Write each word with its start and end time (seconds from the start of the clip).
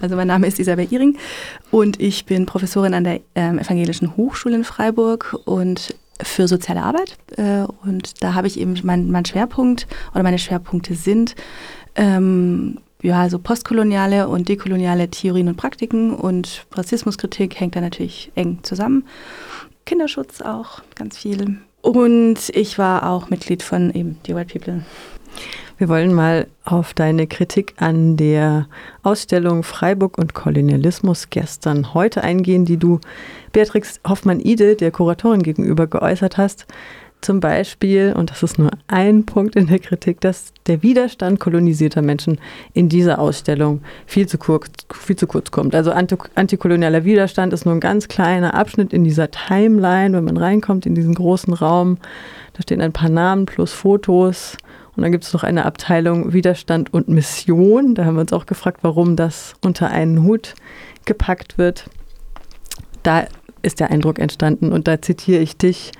Also 0.00 0.16
mein 0.16 0.28
Name 0.28 0.46
ist 0.46 0.58
Isabel 0.58 0.86
Iring 0.90 1.18
und 1.70 2.00
ich 2.00 2.24
bin 2.24 2.46
Professorin 2.46 2.94
an 2.94 3.04
der 3.04 3.20
ähm, 3.34 3.58
Evangelischen 3.58 4.16
Hochschule 4.16 4.56
in 4.56 4.64
Freiburg 4.64 5.36
und 5.44 5.94
für 6.22 6.48
soziale 6.48 6.82
Arbeit. 6.82 7.16
Äh, 7.36 7.64
und 7.84 8.22
da 8.22 8.34
habe 8.34 8.46
ich 8.46 8.58
eben 8.58 8.78
mein, 8.82 9.10
mein 9.10 9.24
Schwerpunkt 9.24 9.86
oder 10.12 10.22
meine 10.22 10.38
Schwerpunkte 10.38 10.94
sind 10.94 11.34
ähm, 11.96 12.78
ja, 13.02 13.28
so 13.28 13.38
postkoloniale 13.38 14.28
und 14.28 14.48
dekoloniale 14.48 15.08
Theorien 15.08 15.48
und 15.48 15.56
Praktiken 15.56 16.14
und 16.14 16.66
Rassismuskritik 16.72 17.58
hängt 17.58 17.76
da 17.76 17.80
natürlich 17.80 18.30
eng 18.34 18.58
zusammen. 18.62 19.06
Kinderschutz 19.86 20.42
auch 20.42 20.82
ganz 20.94 21.18
viel. 21.18 21.58
Und 21.82 22.50
ich 22.50 22.78
war 22.78 23.08
auch 23.08 23.30
Mitglied 23.30 23.62
von 23.62 23.90
eben 23.94 24.18
The 24.26 24.34
White 24.34 24.58
People. 24.58 24.82
Wir 25.80 25.88
wollen 25.88 26.12
mal 26.12 26.46
auf 26.66 26.92
deine 26.92 27.26
Kritik 27.26 27.72
an 27.78 28.18
der 28.18 28.66
Ausstellung 29.02 29.62
Freiburg 29.62 30.18
und 30.18 30.34
Kolonialismus 30.34 31.30
gestern 31.30 31.94
heute 31.94 32.22
eingehen, 32.22 32.66
die 32.66 32.76
du 32.76 33.00
Beatrix 33.54 33.98
Hoffmann-Ide, 34.06 34.76
der 34.76 34.90
Kuratorin 34.90 35.42
gegenüber, 35.42 35.86
geäußert 35.86 36.36
hast. 36.36 36.66
Zum 37.22 37.40
Beispiel, 37.40 38.12
und 38.14 38.30
das 38.30 38.42
ist 38.42 38.58
nur 38.58 38.72
ein 38.88 39.24
Punkt 39.24 39.56
in 39.56 39.68
der 39.68 39.78
Kritik, 39.78 40.20
dass 40.20 40.52
der 40.66 40.82
Widerstand 40.82 41.40
kolonisierter 41.40 42.02
Menschen 42.02 42.38
in 42.74 42.90
dieser 42.90 43.18
Ausstellung 43.18 43.80
viel 44.04 44.28
zu 44.28 44.36
kurz, 44.36 44.68
viel 44.92 45.16
zu 45.16 45.26
kurz 45.26 45.50
kommt. 45.50 45.74
Also 45.74 45.92
antikolonialer 45.92 47.04
Widerstand 47.04 47.54
ist 47.54 47.64
nur 47.64 47.74
ein 47.74 47.80
ganz 47.80 48.06
kleiner 48.06 48.52
Abschnitt 48.52 48.92
in 48.92 49.02
dieser 49.02 49.30
Timeline, 49.30 50.14
wenn 50.14 50.24
man 50.24 50.36
reinkommt 50.36 50.84
in 50.84 50.94
diesen 50.94 51.14
großen 51.14 51.54
Raum. 51.54 51.96
Da 52.52 52.60
stehen 52.64 52.82
ein 52.82 52.92
paar 52.92 53.08
Namen 53.08 53.46
plus 53.46 53.72
Fotos. 53.72 54.58
Und 54.96 55.02
dann 55.02 55.12
gibt 55.12 55.24
es 55.24 55.32
noch 55.32 55.44
eine 55.44 55.64
Abteilung 55.64 56.32
Widerstand 56.32 56.92
und 56.92 57.08
Mission. 57.08 57.94
Da 57.94 58.04
haben 58.04 58.14
wir 58.14 58.22
uns 58.22 58.32
auch 58.32 58.46
gefragt, 58.46 58.80
warum 58.82 59.16
das 59.16 59.54
unter 59.62 59.90
einen 59.90 60.24
Hut 60.24 60.54
gepackt 61.04 61.58
wird. 61.58 61.88
Da 63.02 63.26
ist 63.62 63.80
der 63.80 63.90
Eindruck 63.90 64.18
entstanden 64.18 64.72
und 64.72 64.88
da 64.88 65.00
zitiere 65.00 65.42
ich 65.42 65.56
dich 65.56 65.92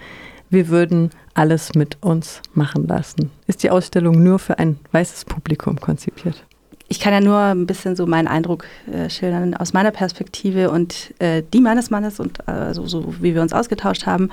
wir 0.50 0.69
würden 0.69 1.11
alles 1.34 1.75
mit 1.75 1.97
uns 2.03 2.42
machen 2.55 2.87
lassen. 2.87 3.31
Ist 3.47 3.62
die 3.62 3.70
Ausstellung 3.70 4.23
nur 4.23 4.39
für 4.39 4.59
ein 4.59 4.78
weißes 4.93 5.25
Publikum 5.25 5.81
konzipiert? 5.81 6.45
Ich 6.89 6.98
kann 6.98 7.12
ja 7.12 7.20
nur 7.20 7.39
ein 7.39 7.67
bisschen 7.67 7.95
so 7.95 8.05
meinen 8.05 8.27
Eindruck 8.27 8.67
äh, 8.93 9.09
schildern 9.09 9.55
aus 9.55 9.72
meiner 9.72 9.93
Perspektive 9.93 10.72
und 10.72 11.15
äh, 11.20 11.45
die 11.53 11.61
meines 11.61 11.91
Mannes 11.91 12.19
und 12.19 12.41
äh, 12.48 12.75
so, 12.75 12.84
so, 12.87 13.15
wie 13.20 13.37
wir 13.37 13.43
uns 13.43 13.53
ausgetauscht 13.53 14.06
haben, 14.06 14.31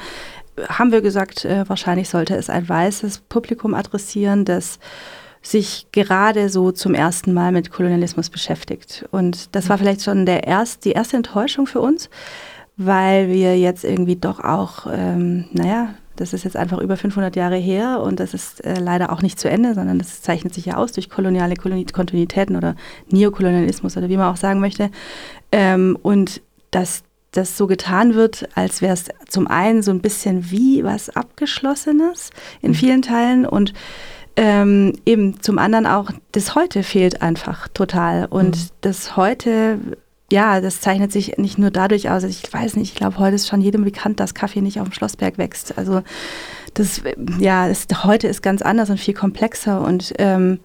haben 0.70 0.92
wir 0.92 1.02
gesagt, 1.02 1.46
äh, 1.46 1.68
wahrscheinlich 1.68 2.10
sollte 2.10 2.36
es 2.36 2.50
ein 2.50 2.68
weißes 2.68 3.20
Publikum 3.30 3.74
adressieren, 3.74 4.46
das 4.46 4.80
sich 5.42 5.88
gerade 5.92 6.50
so 6.50 6.72
zum 6.72 6.94
ersten 6.94 7.34
Mal 7.34 7.52
mit 7.52 7.72
Kolonialismus 7.72 8.30
beschäftigt. 8.30 9.06
Und 9.12 9.56
das 9.56 9.70
war 9.70 9.78
vielleicht 9.78 10.04
schon 10.04 10.26
der 10.26 10.46
erst, 10.46 10.84
die 10.86 10.92
erste 10.92 11.18
Enttäuschung 11.18 11.68
für 11.68 11.80
uns, 11.80 12.10
weil 12.76 13.30
wir 13.30 13.58
jetzt 13.58 13.84
irgendwie 13.84 14.16
doch 14.16 14.40
auch, 14.40 14.88
ähm, 14.92 15.46
naja, 15.52 15.94
das 16.16 16.34
ist 16.34 16.44
jetzt 16.44 16.58
einfach 16.58 16.80
über 16.80 16.98
500 16.98 17.36
Jahre 17.36 17.56
her 17.56 18.02
und 18.02 18.20
das 18.20 18.34
ist 18.34 18.66
äh, 18.66 18.80
leider 18.80 19.12
auch 19.12 19.22
nicht 19.22 19.40
zu 19.40 19.50
Ende, 19.50 19.76
sondern 19.76 20.00
das 20.00 20.22
zeichnet 20.22 20.54
sich 20.54 20.66
ja 20.66 20.78
aus 20.78 20.92
durch 20.92 21.10
koloniale 21.10 21.56
Kontinuitäten 21.56 22.56
oder 22.56 22.76
Neokolonialismus 23.10 23.96
oder 23.98 24.10
wie 24.10 24.18
man 24.18 24.32
auch 24.34 24.38
sagen 24.38 24.60
möchte. 24.60 24.90
Ähm, 25.52 25.98
und 26.02 26.42
dass 26.72 27.04
das 27.38 27.58
so 27.58 27.68
getan 27.68 28.16
wird, 28.16 28.50
als 28.56 28.82
wäre 28.82 28.94
es 28.94 29.06
zum 29.28 29.48
einen 29.48 29.82
so 29.82 29.92
ein 29.92 30.02
bisschen 30.02 30.52
wie 30.52 30.84
was 30.84 31.10
Abgeschlossenes 31.10 32.32
in 32.62 32.72
mhm. 32.72 32.76
vielen 32.76 33.02
Teilen 33.02 33.46
und 33.46 33.74
ähm, 34.36 34.94
eben 35.06 35.42
zum 35.42 35.58
anderen 35.58 35.88
auch, 35.88 36.12
das 36.32 36.54
Heute 36.54 36.84
fehlt 36.84 37.24
einfach 37.24 37.68
total. 37.70 38.26
Und 38.26 38.56
mhm. 38.56 38.70
das 38.82 39.18
Heute 39.18 39.80
ja, 40.32 40.60
das 40.60 40.82
zeichnet 40.82 41.12
sich 41.12 41.38
nicht 41.38 41.58
nur 41.58 41.72
dadurch 41.72 42.10
aus, 42.10 42.24
ich 42.24 42.52
weiß 42.52 42.76
nicht, 42.76 42.92
ich 42.92 42.98
glaube, 42.98 43.18
heute 43.18 43.36
ist 43.36 43.48
schon 43.48 43.62
jedem 43.62 43.86
bekannt, 43.86 44.20
dass 44.20 44.34
Kaffee 44.34 44.62
nicht 44.62 44.80
auf 44.80 44.90
dem 44.90 44.94
Schlossberg 44.94 45.38
wächst. 45.38 45.78
Also 45.78 46.02
das, 46.74 47.02
ja, 47.40 47.70
das, 47.70 47.88
heute 48.04 48.28
ist 48.28 48.42
ganz 48.42 48.62
anders 48.62 48.90
und 48.90 49.00
viel 49.00 49.14
komplexer 49.14 49.82
und 49.82 50.14
ähm, 50.18 50.60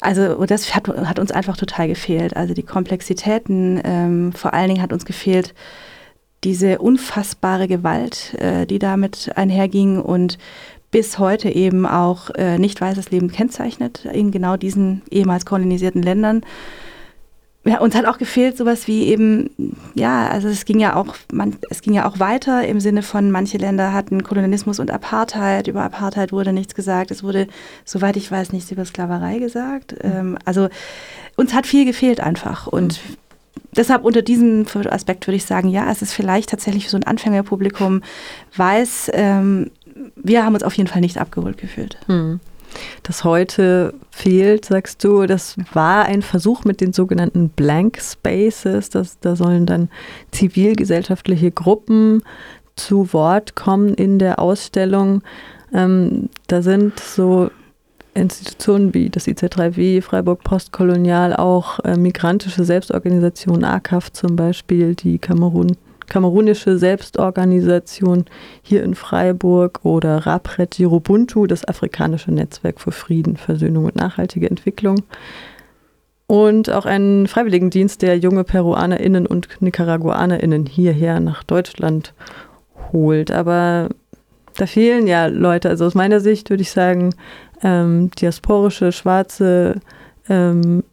also 0.00 0.46
das 0.46 0.74
hat, 0.74 0.88
hat, 0.88 1.18
uns 1.18 1.30
einfach 1.30 1.56
total 1.56 1.88
gefehlt. 1.88 2.36
Also 2.36 2.54
die 2.54 2.62
Komplexitäten, 2.62 3.80
ähm, 3.84 4.32
vor 4.32 4.54
allen 4.54 4.68
Dingen 4.68 4.82
hat 4.82 4.92
uns 4.92 5.04
gefehlt 5.04 5.54
diese 6.42 6.78
unfassbare 6.78 7.68
Gewalt, 7.68 8.34
äh, 8.38 8.66
die 8.66 8.78
damit 8.78 9.30
einherging 9.36 10.00
und 10.00 10.38
bis 10.90 11.18
heute 11.18 11.50
eben 11.50 11.86
auch 11.86 12.30
äh, 12.30 12.58
nicht 12.58 12.80
weißes 12.80 13.10
Leben 13.10 13.30
kennzeichnet 13.30 14.06
in 14.06 14.30
genau 14.30 14.56
diesen 14.56 15.02
ehemals 15.10 15.44
kolonisierten 15.46 16.02
Ländern 16.02 16.42
ja, 17.64 17.78
uns 17.80 17.94
hat 17.94 18.06
auch 18.06 18.16
gefehlt 18.16 18.56
sowas 18.56 18.86
wie 18.86 19.04
eben, 19.08 19.50
ja, 19.94 20.28
also 20.28 20.48
es 20.48 20.64
ging 20.64 20.80
ja 20.80 20.96
auch, 20.96 21.14
man, 21.30 21.56
es 21.68 21.82
ging 21.82 21.92
ja 21.92 22.08
auch 22.08 22.18
weiter 22.18 22.66
im 22.66 22.80
Sinne 22.80 23.02
von, 23.02 23.30
manche 23.30 23.58
Länder 23.58 23.92
hatten 23.92 24.22
Kolonialismus 24.22 24.80
und 24.80 24.90
Apartheid. 24.90 25.66
Über 25.66 25.82
Apartheid 25.82 26.32
wurde 26.32 26.54
nichts 26.54 26.74
gesagt. 26.74 27.10
Es 27.10 27.22
wurde, 27.22 27.48
soweit 27.84 28.16
ich 28.16 28.30
weiß, 28.30 28.52
nichts 28.52 28.70
über 28.70 28.86
Sklaverei 28.86 29.38
gesagt. 29.38 29.92
Mhm. 29.92 30.10
Ähm, 30.10 30.38
also 30.46 30.68
uns 31.36 31.52
hat 31.52 31.66
viel 31.66 31.84
gefehlt 31.84 32.20
einfach. 32.20 32.66
Und 32.66 32.98
mhm. 33.06 33.16
deshalb 33.76 34.04
unter 34.04 34.22
diesem 34.22 34.64
Aspekt 34.88 35.26
würde 35.26 35.36
ich 35.36 35.44
sagen, 35.44 35.68
ja, 35.68 35.90
es 35.90 36.00
ist 36.00 36.14
vielleicht 36.14 36.48
tatsächlich 36.48 36.84
für 36.84 36.92
so 36.92 36.96
ein 36.96 37.04
Anfängerpublikum 37.04 38.00
weiß, 38.56 39.10
ähm, 39.12 39.70
wir 40.16 40.46
haben 40.46 40.54
uns 40.54 40.62
auf 40.62 40.72
jeden 40.74 40.88
Fall 40.88 41.02
nicht 41.02 41.18
abgeholt 41.18 41.58
gefühlt. 41.58 41.98
Mhm 42.08 42.40
das 43.02 43.24
heute 43.24 43.94
fehlt, 44.10 44.64
sagst 44.64 45.02
du, 45.04 45.26
das 45.26 45.56
war 45.72 46.04
ein 46.04 46.22
Versuch 46.22 46.64
mit 46.64 46.80
den 46.80 46.92
sogenannten 46.92 47.48
Blank 47.48 48.00
Spaces. 48.00 48.90
Das, 48.90 49.18
da 49.20 49.36
sollen 49.36 49.66
dann 49.66 49.88
zivilgesellschaftliche 50.30 51.50
Gruppen 51.50 52.22
zu 52.76 53.12
Wort 53.12 53.54
kommen 53.56 53.94
in 53.94 54.18
der 54.18 54.38
Ausstellung. 54.38 55.22
Ähm, 55.72 56.28
da 56.46 56.62
sind 56.62 56.98
so 56.98 57.50
Institutionen 58.14 58.92
wie 58.92 59.08
das 59.08 59.26
IC3W, 59.28 60.02
Freiburg 60.02 60.42
Postkolonial, 60.42 61.34
auch 61.34 61.78
äh, 61.80 61.96
migrantische 61.96 62.64
Selbstorganisationen, 62.64 63.64
AKAF 63.64 64.12
zum 64.12 64.36
Beispiel, 64.36 64.94
die 64.94 65.18
Kamerun 65.18 65.76
kamerunische 66.10 66.76
Selbstorganisation 66.76 68.26
hier 68.60 68.82
in 68.82 68.94
Freiburg 68.94 69.80
oder 69.82 70.26
Rapret 70.26 70.78
Jirobuntu, 70.78 71.46
das 71.46 71.64
afrikanische 71.64 72.32
Netzwerk 72.32 72.80
für 72.80 72.92
Frieden, 72.92 73.38
Versöhnung 73.38 73.86
und 73.86 73.96
nachhaltige 73.96 74.50
Entwicklung. 74.50 75.02
Und 76.26 76.70
auch 76.70 76.84
einen 76.84 77.26
Freiwilligendienst, 77.26 78.02
der 78.02 78.18
junge 78.18 78.44
PeruanerInnen 78.44 79.26
und 79.26 79.48
NicaraguanerInnen 79.60 80.66
hierher 80.66 81.18
nach 81.18 81.42
Deutschland 81.42 82.12
holt. 82.92 83.30
Aber 83.30 83.88
da 84.56 84.66
fehlen 84.66 85.06
ja 85.06 85.26
Leute. 85.26 85.68
Also 85.68 85.86
aus 85.86 85.94
meiner 85.94 86.20
Sicht 86.20 86.50
würde 86.50 86.62
ich 86.62 86.70
sagen, 86.70 87.14
ähm, 87.62 88.10
diasporische, 88.12 88.92
schwarze 88.92 89.80
ähm, 90.28 90.84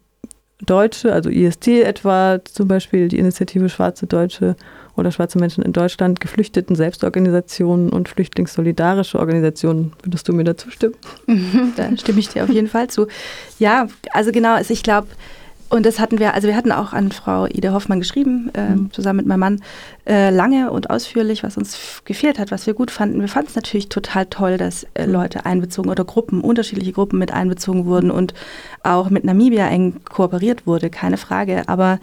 Deutsche, 0.66 1.12
also 1.12 1.30
IST 1.30 1.68
etwa, 1.68 2.40
zum 2.44 2.68
Beispiel 2.68 3.08
die 3.08 3.18
Initiative 3.18 3.68
Schwarze 3.68 4.06
Deutsche 4.06 4.56
oder 4.96 5.12
schwarze 5.12 5.38
Menschen 5.38 5.62
in 5.62 5.72
Deutschland, 5.72 6.20
Geflüchteten, 6.20 6.74
Selbstorganisationen 6.74 7.90
und 7.90 8.08
flüchtlingssolidarische 8.08 9.18
Organisationen. 9.18 9.92
Würdest 10.02 10.28
du 10.28 10.32
mir 10.32 10.44
dazu 10.44 10.70
stimmen? 10.70 10.96
da 11.76 11.96
stimme 11.96 12.18
ich 12.18 12.28
dir 12.28 12.42
auf 12.42 12.50
jeden 12.50 12.68
Fall 12.68 12.88
zu. 12.88 13.06
Ja, 13.60 13.86
also 14.12 14.32
genau, 14.32 14.58
ich 14.60 14.82
glaube, 14.82 15.06
und 15.70 15.84
das 15.84 16.00
hatten 16.00 16.18
wir, 16.18 16.34
also 16.34 16.48
wir 16.48 16.56
hatten 16.56 16.72
auch 16.72 16.92
an 16.92 17.12
Frau 17.12 17.46
Ida 17.46 17.72
Hoffmann 17.72 17.98
geschrieben, 17.98 18.50
äh, 18.54 18.70
mhm. 18.70 18.92
zusammen 18.92 19.18
mit 19.18 19.26
meinem 19.26 19.40
Mann, 19.40 19.62
äh, 20.06 20.30
lange 20.30 20.70
und 20.70 20.88
ausführlich, 20.88 21.42
was 21.42 21.56
uns 21.56 22.02
gefehlt 22.04 22.38
hat, 22.38 22.50
was 22.50 22.66
wir 22.66 22.74
gut 22.74 22.90
fanden. 22.90 23.20
Wir 23.20 23.28
fanden 23.28 23.48
es 23.50 23.56
natürlich 23.56 23.88
total 23.88 24.26
toll, 24.26 24.56
dass 24.56 24.86
äh, 24.94 25.06
mhm. 25.06 25.12
Leute 25.12 25.44
einbezogen 25.44 25.90
oder 25.90 26.04
Gruppen, 26.04 26.40
unterschiedliche 26.40 26.92
Gruppen 26.92 27.18
mit 27.18 27.32
einbezogen 27.32 27.84
wurden 27.84 28.10
und 28.10 28.32
auch 28.82 29.10
mit 29.10 29.24
Namibia 29.24 29.68
eng 29.68 30.00
kooperiert 30.04 30.66
wurde, 30.66 30.88
keine 30.88 31.18
Frage. 31.18 31.68
Aber 31.68 31.98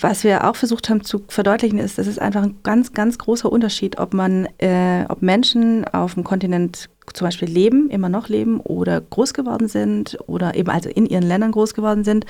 was 0.00 0.24
wir 0.24 0.44
auch 0.46 0.56
versucht 0.56 0.90
haben 0.90 1.02
zu 1.02 1.22
verdeutlichen, 1.28 1.78
ist, 1.78 1.98
das 1.98 2.06
ist 2.06 2.20
einfach 2.20 2.42
ein 2.42 2.56
ganz, 2.62 2.92
ganz 2.92 3.16
großer 3.18 3.50
Unterschied, 3.50 3.98
ob 3.98 4.12
man, 4.12 4.46
äh, 4.58 5.04
ob 5.08 5.22
Menschen 5.22 5.86
auf 5.86 6.14
dem 6.14 6.24
Kontinent 6.24 6.90
zum 7.14 7.26
Beispiel 7.26 7.48
leben, 7.48 7.88
immer 7.90 8.08
noch 8.08 8.28
leben 8.28 8.60
oder 8.60 9.00
groß 9.00 9.34
geworden 9.34 9.68
sind 9.68 10.18
oder 10.26 10.54
eben 10.54 10.70
also 10.70 10.88
in 10.88 11.06
ihren 11.06 11.22
Ländern 11.22 11.52
groß 11.52 11.74
geworden 11.74 12.04
sind, 12.04 12.26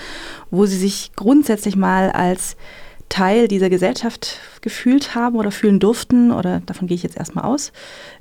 wo 0.50 0.64
sie 0.67 0.76
sich 0.76 1.11
grundsätzlich 1.17 1.76
mal 1.76 2.11
als 2.11 2.56
Teil 3.08 3.49
dieser 3.49 3.69
Gesellschaft 3.69 4.38
gefühlt 4.61 5.14
haben 5.14 5.37
oder 5.37 5.50
fühlen 5.50 5.81
durften, 5.81 6.31
oder 6.31 6.62
davon 6.64 6.87
gehe 6.87 6.94
ich 6.94 7.03
jetzt 7.03 7.17
erstmal 7.17 7.44
aus, 7.44 7.73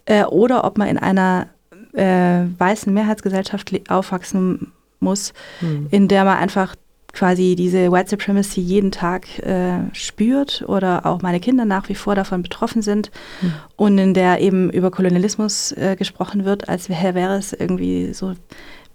äh, 0.05 0.23
oder 0.23 0.63
ob 0.63 0.77
man 0.77 0.87
in 0.87 0.97
einer 0.97 1.47
äh, 1.93 2.45
weißen 2.57 2.91
Mehrheitsgesellschaft 2.93 3.89
aufwachsen 3.89 4.71
muss, 4.99 5.33
hm. 5.59 5.87
in 5.91 6.07
der 6.07 6.25
man 6.25 6.37
einfach 6.37 6.75
quasi 7.13 7.55
diese 7.55 7.91
White 7.91 8.09
Supremacy 8.09 8.61
jeden 8.61 8.91
Tag 8.91 9.39
äh, 9.39 9.79
spürt 9.93 10.63
oder 10.67 11.05
auch 11.05 11.21
meine 11.21 11.39
Kinder 11.39 11.65
nach 11.65 11.89
wie 11.89 11.95
vor 11.95 12.15
davon 12.15 12.43
betroffen 12.43 12.81
sind 12.81 13.11
mhm. 13.41 13.53
und 13.75 13.97
in 13.97 14.13
der 14.13 14.41
eben 14.41 14.69
über 14.69 14.91
Kolonialismus 14.91 15.71
äh, 15.73 15.95
gesprochen 15.97 16.45
wird, 16.45 16.69
als 16.69 16.89
wäre, 16.89 17.37
es 17.37 17.53
irgendwie 17.53 18.13
so 18.13 18.33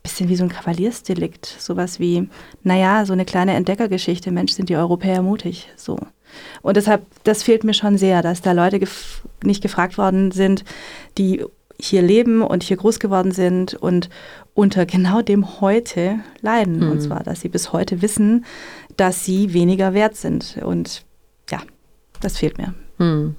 bisschen 0.04 0.28
wie 0.28 0.36
so 0.36 0.44
ein 0.44 0.50
Kavaliersdelikt. 0.50 1.46
Sowas 1.46 1.98
wie, 1.98 2.28
naja, 2.62 3.04
so 3.06 3.12
eine 3.12 3.24
kleine 3.24 3.54
Entdeckergeschichte, 3.54 4.30
Mensch, 4.30 4.52
sind 4.52 4.68
die 4.68 4.76
Europäer 4.76 5.22
mutig. 5.22 5.70
So. 5.76 5.98
Und 6.62 6.76
deshalb, 6.76 7.06
das 7.24 7.42
fehlt 7.42 7.64
mir 7.64 7.74
schon 7.74 7.98
sehr, 7.98 8.22
dass 8.22 8.42
da 8.42 8.52
Leute 8.52 8.78
gef 8.78 9.22
nicht 9.42 9.62
gefragt 9.62 9.98
worden 9.98 10.30
sind, 10.30 10.64
die 11.18 11.44
hier 11.80 12.02
leben 12.02 12.42
und 12.42 12.62
hier 12.62 12.76
groß 12.76 12.98
geworden 13.00 13.32
sind 13.32 13.74
und 13.74 14.08
unter 14.54 14.86
genau 14.86 15.22
dem 15.22 15.60
heute 15.60 16.20
leiden. 16.40 16.80
Mhm. 16.80 16.92
Und 16.92 17.00
zwar, 17.00 17.22
dass 17.22 17.40
sie 17.40 17.48
bis 17.48 17.72
heute 17.72 18.02
wissen, 18.02 18.44
dass 18.96 19.24
sie 19.24 19.52
weniger 19.52 19.94
wert 19.94 20.16
sind. 20.16 20.58
Und 20.62 21.04
ja, 21.50 21.60
das 22.20 22.38
fehlt 22.38 22.58
mir. 22.58 22.74
Mhm. 22.98 23.34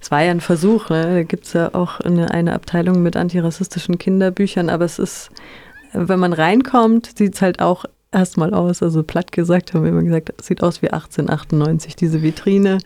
Es 0.00 0.10
war 0.10 0.22
ja 0.22 0.30
ein 0.30 0.40
Versuch, 0.40 0.90
ne? 0.90 1.02
da 1.02 1.22
gibt 1.22 1.46
es 1.46 1.54
ja 1.54 1.74
auch 1.74 1.98
eine, 2.00 2.30
eine 2.30 2.52
Abteilung 2.52 3.02
mit 3.02 3.16
antirassistischen 3.16 3.96
Kinderbüchern, 3.96 4.68
aber 4.68 4.84
es 4.84 4.98
ist, 4.98 5.30
wenn 5.92 6.20
man 6.20 6.34
reinkommt, 6.34 7.16
sieht 7.16 7.34
es 7.36 7.42
halt 7.42 7.60
auch 7.62 7.86
erstmal 8.12 8.52
aus, 8.52 8.82
also 8.82 9.02
platt 9.02 9.32
gesagt 9.32 9.72
haben 9.72 9.82
wir 9.82 9.90
immer 9.90 10.02
gesagt, 10.02 10.32
sieht 10.42 10.62
aus 10.62 10.82
wie 10.82 10.90
1898, 10.90 11.96
diese 11.96 12.22
Vitrine, 12.22 12.78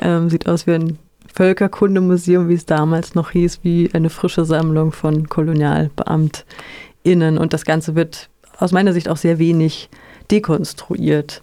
ähm, 0.00 0.28
sieht 0.28 0.46
aus 0.46 0.66
wie 0.66 0.72
ein 0.72 0.98
Völkerkundemuseum, 1.36 2.48
wie 2.48 2.54
es 2.54 2.66
damals 2.66 3.14
noch 3.14 3.30
hieß, 3.30 3.60
wie 3.62 3.88
eine 3.92 4.10
frische 4.10 4.44
Sammlung 4.46 4.90
von 4.90 5.28
KolonialbeamtInnen 5.28 7.38
und 7.38 7.52
das 7.52 7.66
Ganze 7.66 7.94
wird 7.94 8.30
aus 8.58 8.72
meiner 8.72 8.94
Sicht 8.94 9.08
auch 9.08 9.18
sehr 9.18 9.38
wenig 9.38 9.90
dekonstruiert. 10.30 11.42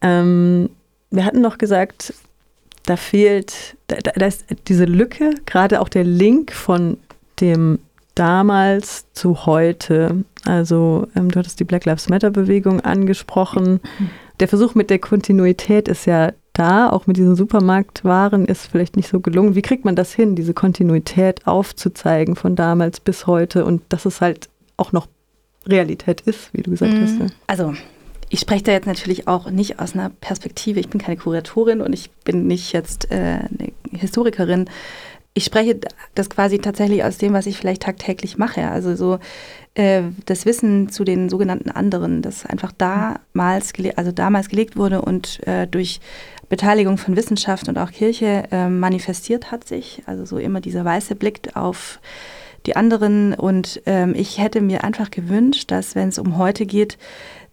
Ähm, 0.00 0.70
wir 1.10 1.26
hatten 1.26 1.42
noch 1.42 1.58
gesagt, 1.58 2.14
da 2.86 2.96
fehlt, 2.96 3.76
da, 3.88 3.96
da 3.96 4.26
ist 4.26 4.46
diese 4.68 4.86
Lücke, 4.86 5.34
gerade 5.44 5.82
auch 5.82 5.90
der 5.90 6.04
Link 6.04 6.52
von 6.52 6.96
dem 7.40 7.80
damals 8.14 9.04
zu 9.12 9.44
heute. 9.44 10.24
Also 10.46 11.08
ähm, 11.14 11.30
du 11.30 11.38
hattest 11.38 11.60
die 11.60 11.64
Black 11.64 11.84
Lives 11.84 12.08
Matter 12.08 12.30
Bewegung 12.30 12.80
angesprochen. 12.80 13.80
Der 14.40 14.48
Versuch 14.48 14.74
mit 14.74 14.88
der 14.88 14.98
Kontinuität 14.98 15.88
ist 15.88 16.06
ja 16.06 16.32
da, 16.58 16.90
auch 16.90 17.06
mit 17.06 17.16
diesen 17.16 17.36
Supermarktwaren 17.36 18.44
ist 18.46 18.66
vielleicht 18.66 18.96
nicht 18.96 19.08
so 19.08 19.20
gelungen. 19.20 19.54
Wie 19.54 19.62
kriegt 19.62 19.84
man 19.84 19.96
das 19.96 20.12
hin, 20.12 20.34
diese 20.34 20.54
Kontinuität 20.54 21.46
aufzuzeigen 21.46 22.36
von 22.36 22.56
damals 22.56 23.00
bis 23.00 23.26
heute 23.26 23.64
und 23.64 23.82
dass 23.88 24.04
es 24.06 24.20
halt 24.20 24.48
auch 24.76 24.92
noch 24.92 25.06
Realität 25.66 26.20
ist, 26.22 26.52
wie 26.52 26.62
du 26.62 26.70
gesagt 26.70 26.92
mhm. 26.92 27.02
hast? 27.02 27.18
Ja. 27.18 27.26
Also 27.46 27.74
ich 28.28 28.40
spreche 28.40 28.64
da 28.64 28.72
jetzt 28.72 28.86
natürlich 28.86 29.28
auch 29.28 29.50
nicht 29.50 29.80
aus 29.80 29.94
einer 29.94 30.10
Perspektive, 30.10 30.80
ich 30.80 30.88
bin 30.88 31.00
keine 31.00 31.16
Kuratorin 31.16 31.80
und 31.80 31.92
ich 31.92 32.10
bin 32.24 32.46
nicht 32.46 32.72
jetzt 32.72 33.10
äh, 33.10 33.14
eine 33.14 33.72
Historikerin. 33.92 34.68
Ich 35.34 35.44
spreche 35.44 35.78
das 36.14 36.28
quasi 36.28 36.58
tatsächlich 36.58 37.04
aus 37.04 37.18
dem, 37.18 37.32
was 37.32 37.46
ich 37.46 37.56
vielleicht 37.56 37.82
tagtäglich 37.82 38.36
mache. 38.38 38.68
Also 38.68 38.96
so 38.96 39.18
äh, 39.74 40.02
das 40.26 40.44
Wissen 40.44 40.88
zu 40.90 41.04
den 41.04 41.28
sogenannten 41.28 41.70
anderen, 41.70 42.20
das 42.20 42.44
einfach 42.44 42.72
damals, 42.72 43.72
also 43.96 44.12
damals 44.12 44.48
gelegt 44.48 44.76
wurde 44.76 45.00
und 45.00 45.46
äh, 45.46 45.66
durch 45.66 46.00
Beteiligung 46.48 46.98
von 46.98 47.16
Wissenschaft 47.16 47.68
und 47.68 47.78
auch 47.78 47.90
Kirche 47.90 48.44
äh, 48.50 48.68
manifestiert 48.68 49.50
hat 49.50 49.66
sich. 49.66 50.02
Also 50.06 50.24
so 50.24 50.38
immer 50.38 50.60
dieser 50.60 50.84
weiße 50.84 51.14
Blick 51.14 51.50
auf 51.54 52.00
die 52.66 52.76
anderen. 52.76 53.34
Und 53.34 53.82
ähm, 53.86 54.14
ich 54.16 54.38
hätte 54.38 54.60
mir 54.60 54.84
einfach 54.84 55.10
gewünscht, 55.10 55.70
dass 55.70 55.94
wenn 55.94 56.08
es 56.08 56.18
um 56.18 56.38
heute 56.38 56.66
geht, 56.66 56.98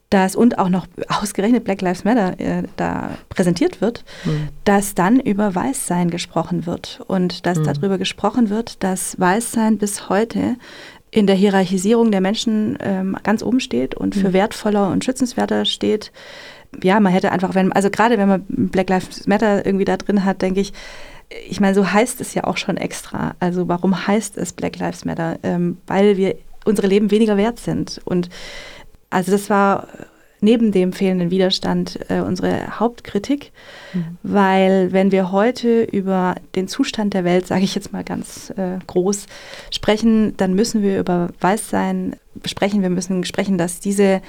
dass 0.09 0.35
und 0.35 0.59
auch 0.59 0.69
noch 0.69 0.87
ausgerechnet 1.09 1.63
Black 1.63 1.81
Lives 1.81 2.03
Matter 2.03 2.39
äh, 2.39 2.63
da 2.77 3.17
präsentiert 3.29 3.81
wird, 3.81 4.03
mhm. 4.23 4.49
dass 4.63 4.95
dann 4.95 5.19
über 5.19 5.55
Weißsein 5.55 6.09
gesprochen 6.09 6.65
wird 6.65 7.01
und 7.07 7.45
dass 7.45 7.59
mhm. 7.59 7.63
darüber 7.63 7.97
gesprochen 7.97 8.49
wird, 8.49 8.83
dass 8.83 9.19
Weißsein 9.19 9.77
bis 9.77 10.09
heute 10.09 10.55
in 11.11 11.27
der 11.27 11.35
Hierarchisierung 11.35 12.11
der 12.11 12.21
Menschen 12.21 12.77
ähm, 12.81 13.17
ganz 13.23 13.41
oben 13.41 13.59
steht 13.59 13.95
und 13.95 14.15
für 14.15 14.29
mhm. 14.29 14.33
wertvoller 14.33 14.89
und 14.89 15.05
schützenswerter 15.05 15.65
steht. 15.65 16.11
Ja, 16.83 16.99
man 16.99 17.11
hätte 17.11 17.31
einfach, 17.31 17.55
wenn, 17.55 17.71
also 17.71 17.89
gerade 17.89 18.17
wenn 18.17 18.27
man 18.27 18.45
Black 18.47 18.89
Lives 18.89 19.27
Matter 19.27 19.65
irgendwie 19.65 19.85
da 19.85 19.97
drin 19.97 20.25
hat, 20.25 20.41
denke 20.41 20.59
ich, 20.59 20.73
ich 21.49 21.59
meine, 21.59 21.73
so 21.73 21.91
heißt 21.91 22.21
es 22.21 22.33
ja 22.33 22.43
auch 22.43 22.57
schon 22.57 22.77
extra. 22.77 23.35
Also 23.39 23.67
warum 23.67 24.07
heißt 24.07 24.37
es 24.37 24.53
Black 24.53 24.77
Lives 24.77 25.05
Matter? 25.05 25.39
Ähm, 25.43 25.77
weil 25.87 26.17
wir 26.17 26.35
unsere 26.65 26.87
Leben 26.87 27.11
weniger 27.11 27.37
wert 27.37 27.59
sind 27.59 28.01
und 28.05 28.29
also 29.09 29.31
das 29.31 29.49
war 29.49 29.87
neben 30.41 30.71
dem 30.71 30.93
fehlenden 30.93 31.31
Widerstand 31.31 31.99
äh, 32.09 32.19
unsere 32.19 32.79
Hauptkritik, 32.79 33.51
mhm. 33.93 34.17
weil 34.23 34.91
wenn 34.91 35.11
wir 35.11 35.31
heute 35.31 35.83
über 35.83 36.35
den 36.55 36.67
Zustand 36.67 37.13
der 37.13 37.23
Welt, 37.23 37.47
sage 37.47 37.63
ich 37.63 37.75
jetzt 37.75 37.93
mal 37.93 38.03
ganz 38.03 38.51
äh, 38.57 38.77
groß, 38.85 39.25
sprechen, 39.71 40.37
dann 40.37 40.53
müssen 40.53 40.81
wir 40.83 40.99
über 40.99 41.29
Weißsein 41.39 42.15
sprechen. 42.45 42.81
Wir 42.81 42.89
müssen 42.89 43.23
sprechen, 43.23 43.57
dass 43.57 43.79
diese 43.79 44.21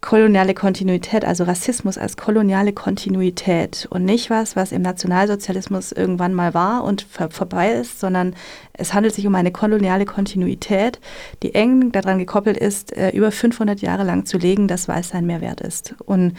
koloniale 0.00 0.54
Kontinuität, 0.54 1.24
also 1.24 1.44
Rassismus 1.44 1.98
als 1.98 2.16
koloniale 2.16 2.72
Kontinuität 2.72 3.86
und 3.90 4.04
nicht 4.04 4.30
was, 4.30 4.56
was 4.56 4.72
im 4.72 4.80
Nationalsozialismus 4.80 5.92
irgendwann 5.92 6.32
mal 6.32 6.54
war 6.54 6.84
und 6.84 7.02
vor, 7.02 7.30
vorbei 7.30 7.72
ist, 7.72 8.00
sondern 8.00 8.34
es 8.72 8.94
handelt 8.94 9.14
sich 9.14 9.26
um 9.26 9.34
eine 9.34 9.52
koloniale 9.52 10.06
Kontinuität, 10.06 11.00
die 11.42 11.54
eng 11.54 11.92
daran 11.92 12.18
gekoppelt 12.18 12.56
ist, 12.56 12.96
äh, 12.96 13.10
über 13.10 13.30
500 13.30 13.82
Jahre 13.82 14.04
lang 14.04 14.24
zu 14.24 14.38
legen, 14.38 14.68
dass 14.68 14.88
Weißsein 14.88 15.26
mehr 15.26 15.42
wert 15.42 15.60
ist. 15.60 15.94
Und 16.06 16.34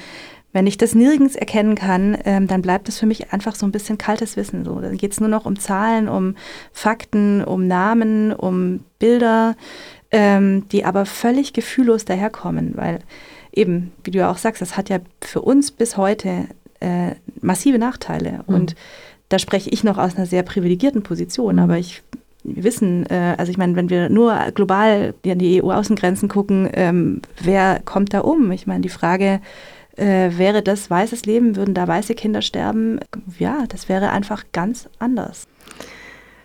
wenn 0.54 0.68
ich 0.68 0.78
das 0.78 0.96
nirgends 0.96 1.36
erkennen 1.36 1.75
kann, 1.75 2.18
ähm, 2.25 2.48
dann 2.48 2.62
bleibt 2.62 2.90
es 2.90 3.00
für 3.00 3.06
mich 3.06 3.31
einfach 3.31 3.56
so 3.56 3.66
ein 3.66 3.72
bisschen 3.72 3.98
kaltes 3.98 4.36
Wissen. 4.38 4.66
So. 4.66 4.81
Dann 4.81 4.98
geht 4.98 5.13
es 5.13 5.19
nur 5.19 5.30
noch 5.30 5.46
um 5.46 5.58
Zahlen, 5.58 6.10
um 6.10 6.36
Fakten, 6.74 7.44
um 7.44 7.68
Namen, 7.68 8.34
um 8.34 8.84
Bilder, 9.00 9.56
ähm, 10.12 10.68
die 10.69 10.84
aber 10.84 11.06
völlig 11.06 11.54
gefühllos 11.54 12.04
daherkommen, 12.04 12.74
weil 12.75 13.00
eben, 13.51 13.92
wie 14.03 14.12
du 14.12 14.19
ja 14.19 14.31
auch 14.31 14.38
sagst, 14.38 14.62
das 14.62 14.77
hat 14.77 14.89
ja 14.89 15.00
für 15.21 15.42
uns 15.42 15.71
bis 15.71 15.98
heute 15.98 16.45
äh, 16.80 17.15
massive 17.42 17.80
Nachteile. 17.80 18.44
Mhm. 18.48 18.56
Und 18.56 18.75
da 19.30 19.39
spreche 19.39 19.69
ich 19.69 19.83
noch 19.83 19.98
aus 19.98 20.15
einer 20.15 20.25
sehr 20.25 20.44
privilegierten 20.44 21.03
Position, 21.03 21.59
aber 21.59 21.77
ich 21.77 22.03
wir 22.44 22.63
wissen, 22.63 23.06
äh, 23.07 23.36
also 23.38 23.51
ich 23.51 23.57
meine, 23.57 23.75
wenn 23.75 23.89
wir 23.89 24.09
nur 24.09 24.36
global 24.56 25.13
an 25.25 25.39
die 25.39 25.62
EU-Außengrenzen 25.62 26.27
gucken, 26.27 26.69
ähm, 26.74 27.21
wer 27.39 27.81
kommt 27.86 28.13
da 28.13 28.21
um? 28.21 28.51
Ich 28.51 28.65
meine, 28.65 28.81
die 28.81 28.89
Frage, 28.89 29.42
äh, 29.95 30.31
wäre 30.38 30.63
das 30.63 30.89
weißes 30.89 31.25
Leben, 31.25 31.56
würden 31.56 31.74
da 31.74 31.88
weiße 31.88 32.15
Kinder 32.15 32.42
sterben? 32.42 33.00
Ja, 33.38 33.65
das 33.68 33.89
wäre 33.89 34.09
einfach 34.12 34.45
ganz 34.53 34.89
anders. 35.00 35.48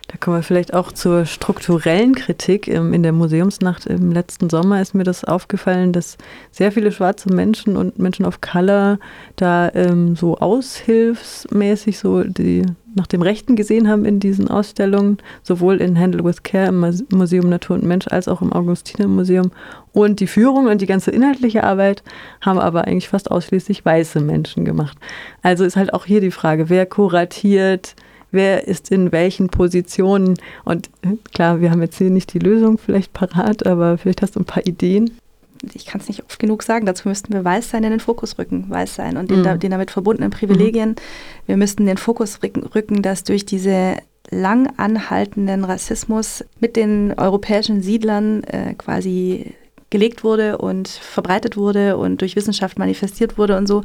Da 0.07 0.17
kommen 0.17 0.37
wir 0.37 0.43
vielleicht 0.43 0.73
auch 0.73 0.93
zur 0.93 1.25
strukturellen 1.25 2.15
Kritik. 2.15 2.69
In 2.69 3.03
der 3.03 3.11
Museumsnacht 3.11 3.85
im 3.87 4.11
letzten 4.11 4.49
Sommer 4.49 4.81
ist 4.81 4.95
mir 4.95 5.03
das 5.03 5.25
aufgefallen, 5.25 5.91
dass 5.91 6.17
sehr 6.49 6.71
viele 6.71 6.93
schwarze 6.93 7.31
Menschen 7.33 7.75
und 7.75 7.99
Menschen 7.99 8.25
of 8.25 8.39
Color 8.39 8.99
da 9.35 9.69
ähm, 9.73 10.15
so 10.15 10.37
aushilfsmäßig 10.37 11.99
so 11.99 12.23
die 12.23 12.63
nach 12.95 13.07
dem 13.07 13.21
Rechten 13.21 13.55
gesehen 13.55 13.87
haben 13.87 14.05
in 14.05 14.19
diesen 14.19 14.49
Ausstellungen, 14.49 15.17
sowohl 15.43 15.77
in 15.77 15.99
Handle 15.99 16.23
with 16.23 16.41
Care 16.41 16.67
im 16.67 16.79
Museum 17.09 17.47
Natur 17.47 17.75
und 17.75 17.85
Mensch 17.85 18.07
als 18.07 18.27
auch 18.27 18.41
im 18.41 18.51
Augustiner 18.51 19.07
Museum. 19.07 19.51
Und 19.93 20.19
die 20.19 20.27
Führung 20.27 20.65
und 20.65 20.81
die 20.81 20.87
ganze 20.87 21.11
inhaltliche 21.11 21.63
Arbeit 21.63 22.01
haben 22.41 22.59
aber 22.59 22.85
eigentlich 22.85 23.09
fast 23.09 23.29
ausschließlich 23.29 23.85
weiße 23.85 24.19
Menschen 24.19 24.65
gemacht. 24.65 24.97
Also 25.43 25.63
ist 25.63 25.75
halt 25.75 25.93
auch 25.93 26.05
hier 26.05 26.21
die 26.21 26.31
Frage, 26.31 26.69
wer 26.69 26.85
kuratiert, 26.85 27.95
wer 28.37 28.67
ist 28.67 28.89
in 28.91 29.11
welchen 29.11 29.49
Positionen. 29.49 30.37
Und 30.63 30.89
äh, 31.01 31.17
klar, 31.33 31.59
wir 31.59 31.71
haben 31.71 31.81
jetzt 31.81 31.97
hier 31.97 32.09
nicht 32.09 32.33
die 32.33 32.39
Lösung 32.39 32.77
vielleicht 32.77 33.11
parat, 33.11 33.65
aber 33.65 33.97
vielleicht 33.97 34.21
hast 34.21 34.37
du 34.37 34.39
ein 34.39 34.45
paar 34.45 34.65
Ideen. 34.65 35.11
Ich 35.73 35.85
kann 35.85 35.99
es 35.99 36.07
nicht 36.07 36.23
oft 36.23 36.39
genug 36.39 36.63
sagen, 36.63 36.85
dazu 36.85 37.09
müssten 37.09 37.33
wir 37.33 37.43
Weißsein 37.43 37.83
in 37.83 37.89
den 37.89 37.99
Fokus 37.99 38.37
rücken, 38.37 38.69
Weißsein 38.69 39.17
und 39.17 39.29
den, 39.29 39.41
mhm. 39.41 39.59
den 39.59 39.71
damit 39.71 39.91
verbundenen 39.91 40.31
Privilegien. 40.31 40.91
Mhm. 40.91 40.95
Wir 41.47 41.57
müssten 41.57 41.85
den 41.85 41.97
Fokus 41.97 42.41
rücken, 42.43 42.63
rücken, 42.63 43.01
dass 43.01 43.23
durch 43.23 43.45
diese 43.45 43.97
lang 44.29 44.71
anhaltenden 44.77 45.63
Rassismus 45.63 46.45
mit 46.59 46.75
den 46.75 47.13
europäischen 47.17 47.81
Siedlern 47.81 48.43
äh, 48.43 48.73
quasi 48.75 49.53
gelegt 49.89 50.23
wurde 50.23 50.57
und 50.57 50.87
verbreitet 50.87 51.55
wurde 51.55 51.97
und 51.97 52.21
durch 52.21 52.35
Wissenschaft 52.35 52.77
manifestiert 52.77 53.37
wurde 53.37 53.57
und 53.57 53.67
so, 53.67 53.83